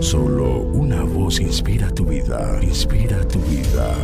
Solo 0.00 0.60
una 0.60 1.02
voz 1.02 1.40
inspira 1.40 1.90
tu 1.90 2.04
vida, 2.04 2.58
inspira 2.62 3.26
tu 3.26 3.38
vida. 3.40 3.94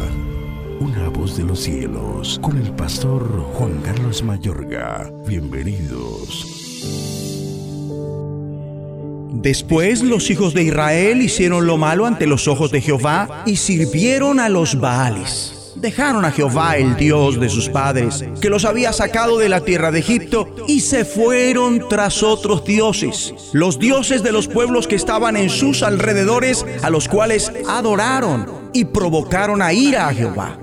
Una 0.81 1.09
voz 1.09 1.37
de 1.37 1.45
los 1.45 1.61
cielos, 1.61 2.39
con 2.43 2.59
el 2.59 2.73
pastor 2.73 3.23
Juan 3.55 3.81
Carlos 3.83 4.23
Mayorga. 4.23 5.11
Bienvenidos. 5.27 6.47
Después 9.33 10.03
los 10.03 10.31
hijos 10.31 10.55
de 10.55 10.65
Israel 10.65 11.23
hicieron 11.23 11.67
lo 11.67 11.77
malo 11.79 12.07
ante 12.07 12.27
los 12.27 12.49
ojos 12.49 12.71
de 12.71 12.81
Jehová 12.81 13.43
y 13.47 13.57
sirvieron 13.57 14.41
a 14.41 14.49
los 14.49 14.79
Baales 14.81 15.62
dejaron 15.83 16.25
a 16.25 16.31
Jehová, 16.31 16.77
el 16.77 16.97
Dios 16.97 17.39
de 17.41 17.49
sus 17.49 17.69
padres, 17.69 18.25
que 18.41 18.49
los 18.49 18.65
había 18.65 18.93
sacado 18.93 19.37
de 19.37 19.49
la 19.49 19.63
tierra 19.63 19.91
de 19.91 19.99
Egipto, 19.99 20.49
y 20.69 20.81
se 20.81 21.05
fueron 21.05 21.89
tras 21.89 22.23
otros 22.23 22.65
dioses, 22.65 23.35
los 23.53 23.81
dioses 23.81 24.23
de 24.23 24.31
los 24.31 24.47
pueblos 24.47 24.87
que 24.87 24.95
estaban 24.95 25.37
en 25.37 25.51
sus 25.51 25.83
alrededores, 25.83 26.65
a 26.83 26.89
los 26.89 27.09
cuales 27.09 27.53
adoraron 27.69 28.71
y 28.73 28.85
provocaron 28.85 29.61
a 29.61 29.73
ira 29.73 30.09
a 30.09 30.15
Jehová. 30.15 30.57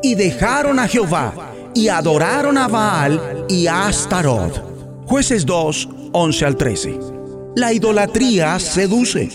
Y 0.00 0.14
dejaron 0.14 0.78
a 0.78 0.86
Jehová 0.86 1.34
y 1.74 1.88
adoraron 1.88 2.56
a 2.56 2.68
Baal 2.68 3.44
y 3.48 3.66
a 3.66 3.88
Astarot. 3.88 5.04
Jueces 5.06 5.44
2, 5.44 5.88
11 6.12 6.46
al 6.46 6.56
13. 6.56 7.00
La 7.56 7.72
idolatría 7.72 8.58
seduce. 8.60 9.28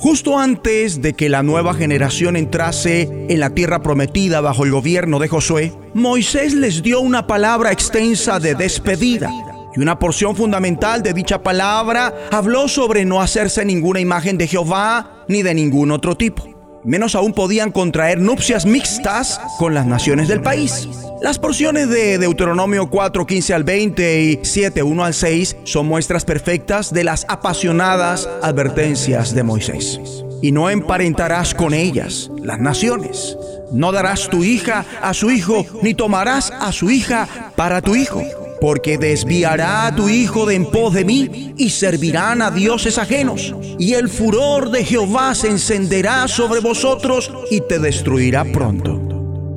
Justo 0.00 0.38
antes 0.38 1.02
de 1.02 1.14
que 1.14 1.28
la 1.28 1.42
nueva 1.42 1.74
generación 1.74 2.36
entrase 2.36 3.02
en 3.28 3.40
la 3.40 3.50
tierra 3.50 3.82
prometida 3.82 4.40
bajo 4.40 4.64
el 4.64 4.70
gobierno 4.70 5.18
de 5.18 5.26
Josué, 5.26 5.72
Moisés 5.92 6.54
les 6.54 6.84
dio 6.84 7.00
una 7.00 7.26
palabra 7.26 7.72
extensa 7.72 8.38
de 8.38 8.54
despedida. 8.54 9.28
Y 9.74 9.80
una 9.80 9.98
porción 9.98 10.36
fundamental 10.36 11.02
de 11.02 11.14
dicha 11.14 11.42
palabra 11.42 12.14
habló 12.30 12.68
sobre 12.68 13.04
no 13.04 13.20
hacerse 13.20 13.64
ninguna 13.64 13.98
imagen 13.98 14.38
de 14.38 14.46
Jehová 14.46 15.24
ni 15.26 15.42
de 15.42 15.54
ningún 15.54 15.90
otro 15.90 16.16
tipo. 16.16 16.57
Menos 16.88 17.14
aún 17.14 17.34
podían 17.34 17.70
contraer 17.70 18.18
nupcias 18.18 18.64
mixtas 18.64 19.38
con 19.58 19.74
las 19.74 19.84
naciones 19.84 20.26
del 20.26 20.40
país. 20.40 20.88
Las 21.20 21.38
porciones 21.38 21.90
de 21.90 22.16
Deuteronomio 22.16 22.88
4, 22.88 23.26
15 23.26 23.52
al 23.52 23.62
20 23.62 24.22
y 24.22 24.40
7, 24.42 24.82
1 24.82 25.04
al 25.04 25.12
6 25.12 25.56
son 25.64 25.84
muestras 25.84 26.24
perfectas 26.24 26.90
de 26.90 27.04
las 27.04 27.26
apasionadas 27.28 28.26
advertencias 28.40 29.34
de 29.34 29.42
Moisés. 29.42 30.00
Y 30.40 30.50
no 30.50 30.70
emparentarás 30.70 31.54
con 31.54 31.74
ellas, 31.74 32.30
las 32.42 32.58
naciones. 32.58 33.36
No 33.70 33.92
darás 33.92 34.30
tu 34.30 34.42
hija 34.42 34.86
a 35.02 35.12
su 35.12 35.30
hijo, 35.30 35.66
ni 35.82 35.92
tomarás 35.92 36.50
a 36.50 36.72
su 36.72 36.88
hija 36.88 37.52
para 37.54 37.82
tu 37.82 37.96
hijo 37.96 38.22
porque 38.60 38.98
desviará 38.98 39.86
a 39.86 39.94
tu 39.94 40.08
hijo 40.08 40.46
de 40.46 40.54
en 40.54 40.66
pos 40.66 40.92
de 40.94 41.04
mí 41.04 41.54
y 41.56 41.70
servirán 41.70 42.42
a 42.42 42.50
dioses 42.50 42.98
ajenos. 42.98 43.54
Y 43.78 43.94
el 43.94 44.08
furor 44.08 44.70
de 44.70 44.84
Jehová 44.84 45.34
se 45.34 45.48
encenderá 45.48 46.26
sobre 46.28 46.60
vosotros 46.60 47.32
y 47.50 47.60
te 47.60 47.78
destruirá 47.78 48.44
pronto. 48.44 49.00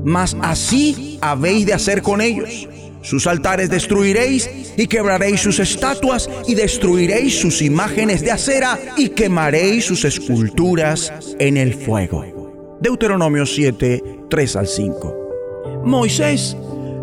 Mas 0.03 0.37
así 0.41 1.17
habéis 1.21 1.65
de 1.65 1.73
hacer 1.73 2.01
con 2.01 2.21
ellos. 2.21 2.67
Sus 3.01 3.25
altares 3.25 3.69
destruiréis 3.69 4.49
y 4.77 4.87
quebraréis 4.87 5.41
sus 5.41 5.59
estatuas 5.59 6.29
y 6.47 6.53
destruiréis 6.53 7.39
sus 7.39 7.61
imágenes 7.61 8.21
de 8.21 8.31
acera 8.31 8.79
y 8.95 9.09
quemaréis 9.09 9.85
sus 9.85 10.05
esculturas 10.05 11.11
en 11.39 11.57
el 11.57 11.73
fuego. 11.73 12.77
Deuteronomio 12.79 13.45
7, 13.45 14.03
3 14.29 14.55
al 14.55 14.67
5. 14.67 15.81
Moisés 15.83 16.55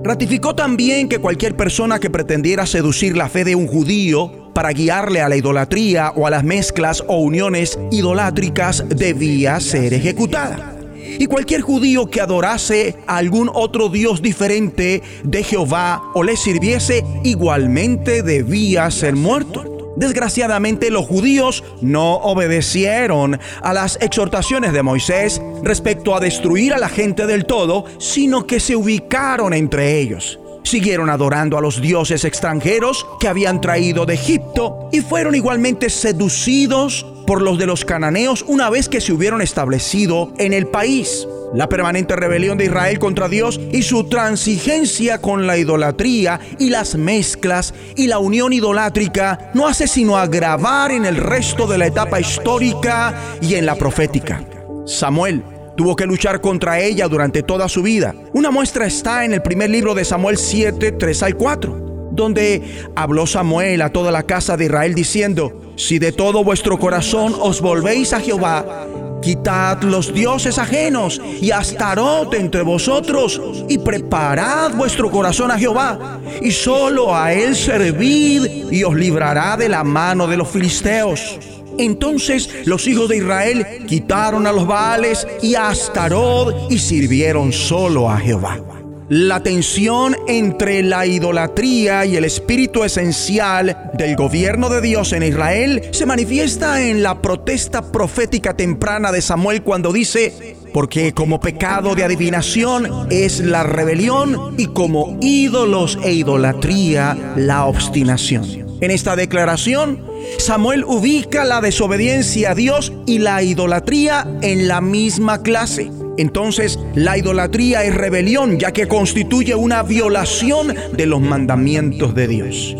Ratificó 0.03 0.55
también 0.55 1.09
que 1.09 1.19
cualquier 1.19 1.57
persona 1.57 1.99
que 1.99 2.09
pretendiera 2.09 2.67
seducir 2.67 3.17
la 3.17 3.29
fe 3.29 3.45
de 3.45 3.57
un 3.57 3.67
judío 3.67 4.53
para 4.55 4.71
guiarle 4.71 5.21
a 5.21 5.29
la 5.29 5.37
idolatría 5.37 6.13
o 6.15 6.27
a 6.27 6.31
las 6.31 6.45
mezclas 6.45 7.03
o 7.07 7.19
uniones 7.19 7.79
idolátricas 7.91 8.85
debía 8.89 9.61
ser 9.61 9.95
ejecutada. 9.95 10.77
Y 11.19 11.27
cualquier 11.27 11.63
judío 11.63 12.07
que 12.07 12.21
adorase 12.21 12.97
a 13.07 13.17
algún 13.17 13.51
otro 13.53 13.89
Dios 13.89 14.23
diferente 14.23 15.03
de 15.25 15.43
Jehová 15.43 16.03
o 16.15 16.23
le 16.23 16.37
sirviese 16.37 17.05
igualmente 17.25 18.23
debía 18.23 18.91
ser 18.91 19.17
muerto. 19.17 19.78
Desgraciadamente 19.99 20.93
los 20.93 21.07
judíos 21.07 21.65
no 21.81 22.15
obedecieron 22.19 23.41
a 23.61 23.73
las 23.73 23.99
exhortaciones 24.01 24.73
de 24.73 24.85
Moisés 24.85 25.43
respecto 25.65 26.15
a 26.15 26.21
destruir 26.21 26.73
a 26.73 26.79
la 26.79 26.89
gente 26.89 27.27
del 27.27 27.47
todo, 27.47 27.85
sino 27.99 28.47
que 28.47 28.61
se 28.61 28.77
ubicaron 28.77 29.53
entre 29.53 29.99
ellos. 29.99 30.39
Siguieron 30.63 31.11
adorando 31.11 31.59
a 31.59 31.61
los 31.61 31.81
dioses 31.81 32.25
extranjeros 32.25 33.07
que 33.19 33.27
habían 33.27 33.61
traído 33.61 34.07
de 34.07 34.15
Egipto 34.15 34.89
y 34.93 35.01
fueron 35.01 35.35
igualmente 35.35 35.91
seducidos 35.91 37.05
por 37.27 37.43
los 37.43 37.59
de 37.59 37.67
los 37.67 37.85
cananeos 37.85 38.45
una 38.47 38.71
vez 38.71 38.89
que 38.89 39.01
se 39.01 39.13
hubieron 39.13 39.43
establecido 39.43 40.33
en 40.39 40.53
el 40.53 40.69
país 40.69 41.27
la 41.55 41.69
permanente 41.69 42.15
rebelión 42.17 42.59
de 42.59 42.67
Israel 42.67 42.99
contra 42.99 43.29
Dios 43.29 43.61
y 43.73 43.83
su 43.83 44.05
transigencia 44.05 45.19
con 45.19 45.47
la 45.47 45.57
idolatría 45.57 46.41
y 46.59 46.71
las 46.71 46.95
mezclas 46.97 47.75
y 47.97 48.07
la 48.07 48.19
unión 48.19 48.53
idolátrica 48.53 49.51
no 49.55 49.67
hace 49.67 49.89
sino 49.89 50.17
agravar 50.17 50.93
en 50.93 51.05
el 51.05 51.17
resto 51.17 51.67
de 51.67 51.79
la 51.79 51.87
etapa 51.87 52.21
histórica 52.21 53.15
y 53.41 53.55
en 53.55 53.67
la 53.67 53.77
profética. 53.77 54.45
Samuel 54.87 55.43
tuvo 55.77 55.95
que 55.95 56.07
luchar 56.07 56.41
contra 56.41 56.81
ella 56.81 57.07
durante 57.09 57.43
toda 57.43 57.69
su 57.69 57.83
vida. 57.83 58.15
Una 58.33 58.51
muestra 58.51 58.87
está 58.87 59.25
en 59.25 59.35
el 59.35 59.43
primer 59.43 59.71
libro 59.71 59.95
de 59.95 60.05
Samuel 60.05 60.37
7, 60.37 60.93
3 60.93 61.23
al 61.23 61.37
4, 61.37 62.11
donde 62.11 62.63
habló 62.97 63.27
Samuel 63.27 63.83
a 63.83 63.93
toda 63.93 64.11
la 64.11 64.25
casa 64.25 64.57
de 64.57 64.65
Israel 64.65 64.95
diciendo, 64.95 65.73
si 65.77 66.01
de 66.01 66.11
todo 66.11 66.43
vuestro 66.43 66.79
corazón 66.79 67.35
os 67.39 67.61
volvéis 67.61 68.13
a 68.13 68.21
Jehová, 68.21 68.87
Quitad 69.21 69.83
los 69.83 70.15
dioses 70.15 70.59
ajenos 70.59 71.21
y 71.41 71.51
Astarot 71.51 72.33
entre 72.35 72.63
vosotros 72.63 73.41
y 73.69 73.79
preparad 73.79 74.75
vuestro 74.75 75.11
corazón 75.11 75.51
a 75.51 75.59
Jehová 75.59 76.21
y 76.41 76.51
solo 76.51 77.15
a 77.15 77.33
él 77.33 77.57
servid 77.57 78.71
y 78.71 78.85
os 78.85 78.95
librará 78.95 79.57
de 79.57 79.69
la 79.69 79.85
mano 79.85 80.27
de 80.27 80.37
los 80.37 80.49
filisteos. 80.49 81.39
Entonces 81.79 82.67
los 82.67 82.87
hijos 82.87 83.09
de 83.09 83.19
Israel 83.19 83.67
quitaron 83.87 84.47
a 84.47 84.53
los 84.53 84.67
Baales 84.67 85.27
y 85.43 85.55
a 85.55 85.69
Astarot 85.69 86.71
y 86.71 86.79
sirvieron 86.79 87.53
solo 87.53 88.11
a 88.11 88.19
Jehová. 88.19 88.68
La 89.11 89.43
tensión 89.43 90.15
entre 90.27 90.83
la 90.83 91.07
idolatría 91.07 92.05
y 92.05 92.17
el 92.17 92.27
espíritu 92.27 92.85
esencial 92.85 93.91
del 93.95 94.17
gobierno 94.17 94.69
de 94.69 94.83
Dios 94.83 95.15
en 95.15 95.23
Israel 95.23 95.89
se 95.93 96.05
manifiesta 96.05 96.83
en 96.83 97.03
la 97.03 97.23
protesta 97.23 97.91
profética 97.91 98.55
temprana 98.55 99.11
de 99.11 99.23
Samuel 99.23 99.63
cuando 99.63 99.95
dice, 99.95 100.57
porque 100.75 101.15
como 101.15 101.41
pecado 101.41 101.95
de 101.95 102.05
adivinación 102.05 103.09
es 103.09 103.41
la 103.41 103.63
rebelión 103.63 104.55
y 104.59 104.67
como 104.67 105.17
ídolos 105.23 105.99
e 106.05 106.13
idolatría 106.13 107.17
la 107.35 107.65
obstinación. 107.65 108.67
En 108.83 108.91
esta 108.91 109.17
declaración, 109.17 110.05
Samuel 110.37 110.85
ubica 110.85 111.45
la 111.45 111.63
desobediencia 111.63 112.51
a 112.51 112.55
Dios 112.55 112.93
y 113.07 113.21
la 113.21 113.43
idolatría 113.43 114.27
en 114.43 114.69
la 114.69 114.83
misma 114.83 115.43
clase. 115.43 115.91
Entonces 116.19 116.79
la 116.95 117.17
idolatría 117.17 117.85
es 117.85 117.95
rebelión 117.95 118.59
ya 118.59 118.73
que 118.73 118.89
constituye 118.89 119.55
una 119.55 119.83
violación 119.83 120.75
de 120.93 121.07
los 121.07 121.21
mandamientos 121.21 122.15
de 122.15 122.29
Dios. 122.29 122.77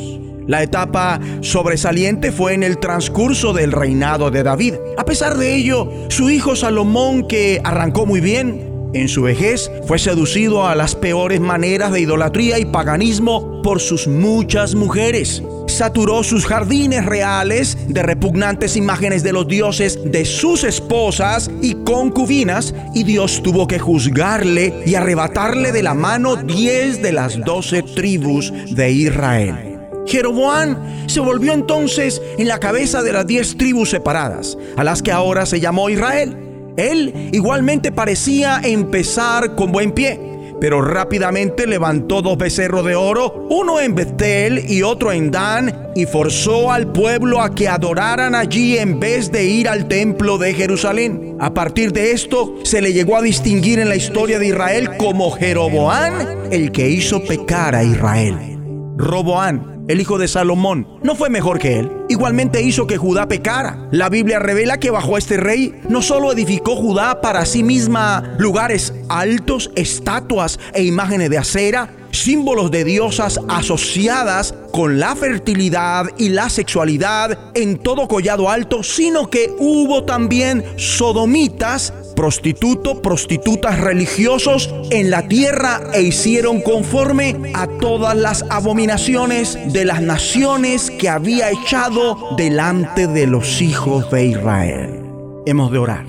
La 0.47 0.63
etapa 0.63 1.21
sobresaliente 1.41 2.33
fue 2.33 2.55
en 2.55 2.63
el 2.63 2.79
transcurso 2.79 3.53
del 3.53 3.71
reinado 3.71 4.31
de 4.31 4.43
David. 4.43 4.75
A 4.97 5.05
pesar 5.05 5.37
de 5.37 5.55
ello, 5.55 5.91
su 6.09 6.31
hijo 6.31 6.57
Salomón, 6.57 7.29
que 7.29 7.61
arrancó 7.63 8.07
muy 8.07 8.21
bien, 8.21 8.69
en 8.95 9.09
su 9.09 9.23
vejez 9.23 9.71
fue 9.87 9.99
seducido 9.99 10.67
a 10.67 10.75
las 10.75 10.95
peores 10.95 11.41
maneras 11.41 11.93
de 11.93 12.01
idolatría 12.01 12.59
y 12.59 12.65
paganismo 12.65 13.61
por 13.63 13.81
sus 13.81 14.09
muchas 14.09 14.75
mujeres 14.75 15.43
saturó 15.79 16.25
sus 16.25 16.45
jardines 16.45 17.07
reales 17.07 17.79
de 17.89 18.03
repugnantes 18.03 18.77
imágenes 18.77 19.23
de 19.23 19.33
los 19.33 19.47
dioses 19.47 19.99
de 20.05 20.25
sus 20.25 20.65
esposas 20.65 21.49
y 21.63 21.75
concubinas, 21.85 22.75
y 22.95 23.05
Dios 23.05 23.43
tuvo 23.45 23.69
que 23.69 23.79
juzgarle 23.79 24.83
y 24.85 24.97
arrebatarle 24.97 25.71
de 25.71 25.85
la 25.85 25.95
mano 25.95 26.35
diez 26.35 27.01
de 27.01 27.13
las 27.13 27.39
doce 27.45 27.83
tribus 27.83 28.53
de 28.75 28.91
Israel. 28.91 29.79
Jeroboam 30.07 31.09
se 31.09 31.21
volvió 31.21 31.53
entonces 31.53 32.21
en 32.39 32.49
la 32.49 32.59
cabeza 32.59 33.03
de 33.03 33.13
las 33.13 33.27
diez 33.27 33.57
tribus 33.57 33.91
separadas, 33.91 34.59
a 34.77 34.83
las 34.83 35.01
que 35.01 35.13
ahora 35.13 35.47
se 35.47 35.61
llamó 35.61 35.91
Israel. 35.91 36.37
Él 36.77 37.31
igualmente 37.33 37.93
parecía 37.93 38.61
empezar 38.65 39.55
con 39.55 39.71
buen 39.71 39.93
pie 39.93 40.19
pero 40.61 40.83
rápidamente 40.83 41.67
levantó 41.67 42.23
dos 42.23 42.37
becerros 42.37 42.85
de 42.85 42.95
oro, 42.95 43.47
uno 43.51 43.81
en 43.81 43.95
Betel 43.95 44.71
y 44.71 44.83
otro 44.83 45.13
en 45.13 45.31
Dan, 45.31 45.89
y 45.95 46.07
forzó 46.07 46.71
al 46.71 46.93
pueblo 46.93 47.41
a 47.41 47.55
que 47.55 47.69
adoraran 47.69 48.35
allí 48.35 48.79
en 48.79 49.01
vez 49.01 49.31
de 49.31 49.45
ir 49.45 49.69
al 49.69 49.89
templo 49.89 50.39
de 50.39 50.55
Jerusalén. 50.55 51.37
A 51.41 51.55
partir 51.55 51.93
de 51.93 52.13
esto 52.13 52.55
se 52.63 52.81
le 52.81 52.93
llegó 52.93 53.17
a 53.17 53.23
distinguir 53.23 53.79
en 53.79 53.89
la 53.89 53.97
historia 53.97 54.39
de 54.39 54.49
Israel 54.49 54.97
como 54.97 55.31
Jeroboán, 55.31 56.49
el 56.51 56.73
que 56.73 56.89
hizo 56.89 57.23
pecar 57.23 57.75
a 57.75 57.85
Israel. 57.85 58.59
Roboán, 58.97 59.78
el 59.89 60.01
hijo 60.01 60.19
de 60.19 60.29
Salomón, 60.29 60.87
no 61.03 61.17
fue 61.17 61.31
mejor 61.31 61.59
que 61.59 61.79
él. 61.79 61.91
igualmente 62.11 62.63
hizo 62.63 62.87
que 62.87 62.97
Judá 62.97 63.27
pecara. 63.27 63.89
La 63.91 64.09
Biblia 64.09 64.39
revela 64.39 64.79
que 64.79 64.91
bajo 64.91 65.19
este 65.19 65.37
rey 65.37 65.81
no 65.89 66.03
solo 66.03 66.33
edificó 66.33 66.77
Judá 66.77 67.21
para 67.21 67.45
sí 67.47 67.63
misma 67.63 68.37
lugares 68.39 68.95
altos, 69.09 69.71
estatuas 69.75 70.61
e 70.75 70.85
imágenes 70.85 71.31
de 71.31 71.39
acera, 71.39 71.91
símbolos 72.11 72.71
de 72.71 72.85
diosas 72.85 73.41
asociadas 73.49 74.55
con 74.73 74.99
la 74.99 75.17
fertilidad 75.17 76.07
y 76.19 76.31
la 76.31 76.49
sexualidad 76.49 77.39
en 77.55 77.79
todo 77.79 78.09
collado 78.09 78.51
alto, 78.51 78.83
sino 78.83 79.31
que 79.31 79.51
hubo 79.59 80.05
también 80.05 80.65
sodomitas, 80.77 81.93
prostitutos, 82.19 82.99
prostitutas 82.99 83.79
religiosos 83.79 84.75
en 84.91 85.09
la 85.09 85.29
tierra 85.29 85.83
e 85.95 86.03
hicieron 86.03 86.63
conforme 86.63 87.53
a 87.55 87.69
todas 87.69 88.17
las 88.17 88.45
abominaciones 88.51 89.57
de 89.73 89.85
las 89.85 90.03
naciones 90.03 90.91
que 90.91 91.09
había 91.09 91.49
echado 91.53 92.35
delante 92.37 93.07
de 93.07 93.29
los 93.29 93.63
hijos 93.63 94.11
de 94.11 94.27
Israel. 94.27 95.01
Hemos 95.47 95.71
de 95.71 95.79
orar. 95.79 96.07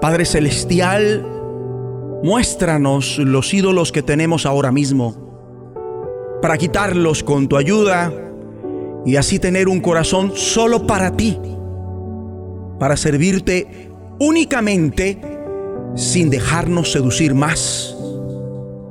Padre 0.00 0.24
Celestial, 0.24 1.26
Muéstranos 2.22 3.18
los 3.18 3.52
ídolos 3.52 3.90
que 3.90 4.04
tenemos 4.04 4.46
ahora 4.46 4.70
mismo 4.70 5.16
para 6.40 6.56
quitarlos 6.56 7.24
con 7.24 7.48
tu 7.48 7.56
ayuda 7.56 8.12
y 9.04 9.16
así 9.16 9.40
tener 9.40 9.66
un 9.66 9.80
corazón 9.80 10.30
solo 10.36 10.86
para 10.86 11.16
ti, 11.16 11.36
para 12.78 12.96
servirte 12.96 13.91
únicamente 14.22 15.20
sin 15.96 16.30
dejarnos 16.30 16.92
seducir 16.92 17.34
más 17.34 17.94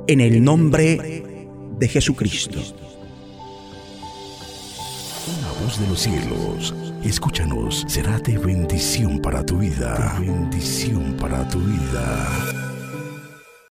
en 0.06 0.20
el 0.20 0.44
nombre 0.44 1.24
de 1.78 1.88
Jesucristo. 1.88 2.58
Una 5.26 5.64
voz 5.64 5.80
de 5.80 5.88
los 5.88 6.00
cielos, 6.00 6.74
escúchanos, 7.02 7.84
será 7.88 8.18
de 8.18 8.36
bendición 8.36 9.20
para 9.20 9.44
tu 9.44 9.58
vida. 9.58 10.18
bendición 10.20 11.16
para 11.18 11.48
tu 11.48 11.60
vida. 11.60 12.61